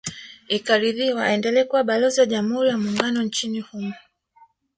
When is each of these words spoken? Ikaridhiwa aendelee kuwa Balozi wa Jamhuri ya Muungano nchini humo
Ikaridhiwa 0.49 1.23
aendelee 1.25 1.63
kuwa 1.63 1.83
Balozi 1.83 2.19
wa 2.19 2.25
Jamhuri 2.25 2.69
ya 2.69 2.77
Muungano 2.77 3.23
nchini 3.23 3.59
humo 3.61 3.93